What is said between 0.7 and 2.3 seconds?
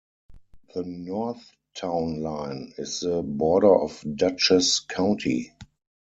The north town